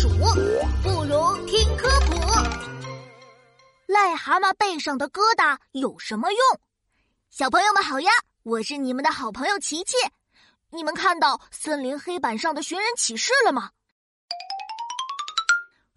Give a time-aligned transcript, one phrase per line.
[0.00, 0.08] 鼠，
[0.82, 2.14] 不如听科普。
[3.86, 6.60] 癞蛤蟆背上的疙瘩有什么用？
[7.28, 8.10] 小朋友们好呀，
[8.42, 9.94] 我是你们的好朋友琪琪。
[10.70, 13.72] 你们看到森林黑板上的寻人启事了吗？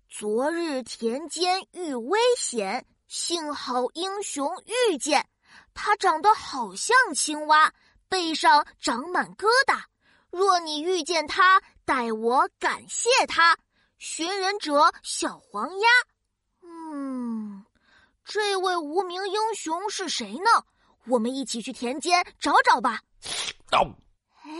[0.10, 5.26] 昨日田间遇危险，幸好英雄遇见。
[5.74, 7.72] 他长得好像青蛙，
[8.10, 9.82] 背上长满疙瘩。
[10.30, 13.58] 若你遇见他，代我感谢他。
[14.06, 15.88] 寻人者小黄鸭。
[16.62, 17.66] 嗯，
[18.26, 20.66] 这位无名英雄是谁呢？
[21.06, 23.00] 我们一起去田间找找吧。
[23.72, 24.52] 哎，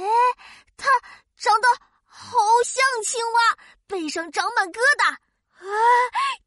[0.78, 0.88] 他
[1.36, 1.68] 长得
[2.06, 5.12] 好像青蛙，背上长满疙瘩。
[5.12, 5.68] 啊，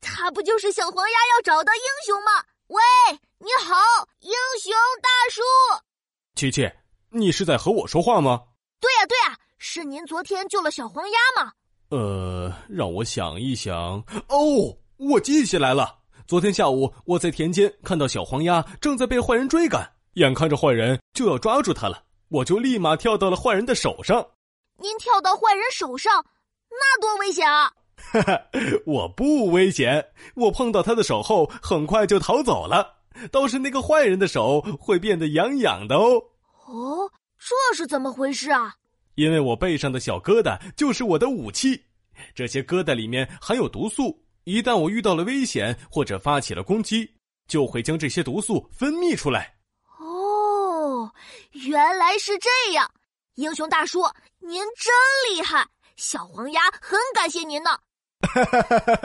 [0.01, 2.43] 他不就是小黄鸭要找的英雄吗？
[2.69, 2.83] 喂，
[3.37, 3.75] 你好，
[4.21, 4.73] 英雄
[5.03, 5.43] 大叔。
[6.35, 6.67] 琪琪，
[7.11, 8.45] 你是在和我说话吗？
[8.81, 11.53] 对呀，对呀，是您昨天救了小黄鸭吗？
[11.91, 14.03] 呃，让我想一想。
[14.29, 15.97] 哦，我记起来了。
[16.27, 24.27] 昨天下午，我在田间看到小黄鸭正在被坏人追赶，眼看着坏人就要抓住它了，我就立马跳到了坏人的手上。
[24.79, 26.25] 您跳到坏人手上，
[26.69, 27.73] 那多危险啊！
[27.97, 28.41] 哈哈，
[28.85, 32.97] 我不危险，我碰到他的手后很快就逃走了。
[33.31, 36.23] 倒是那个坏人的手会变得痒痒的哦。
[36.67, 37.11] 哦。
[37.39, 38.75] 这是怎么回事啊？
[39.15, 41.81] 因为我背上的小疙瘩就是我的武器，
[42.35, 47.11] 这些疙瘩里面含有毒素，一旦我遇到了危险或者发起了攻击，
[47.49, 49.55] 就会将这些毒素分泌出来。
[49.99, 51.13] 哦，
[51.53, 52.91] 原来是这样！
[53.35, 54.03] 英雄大叔，
[54.39, 54.95] 您真
[55.31, 55.67] 厉害！
[55.97, 57.71] 小黄鸭很感谢您呢。
[58.23, 59.01] 哈哈哈哈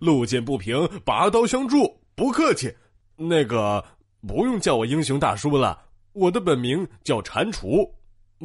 [0.00, 2.74] 路见不平，拔刀相助，不客气。
[3.16, 3.84] 那个，
[4.26, 5.82] 不用叫我英雄大叔了。
[6.12, 7.90] 我的本名叫蟾蜍，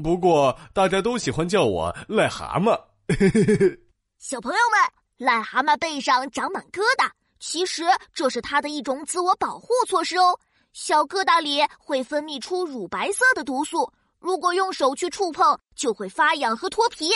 [0.04, 2.80] 不过大家都喜欢叫我癞蛤蟆。
[4.24, 7.84] 小朋友们，癞蛤蟆背上长满疙瘩，其实
[8.14, 10.40] 这是它的一种自我保护措施哦。
[10.74, 17.10] 小疙瘩里会分泌出乳白色的毒素，如果用手去触碰，就会发痒和脱皮。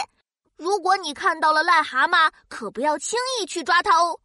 [0.58, 4.20] 如果你看到了癞蛤蟆，可不要轻易去抓它哦。